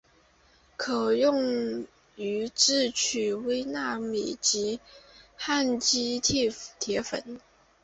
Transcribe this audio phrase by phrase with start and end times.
[0.77, 4.79] 可用于制取微纳米级
[5.37, 7.39] 羰基铁粉。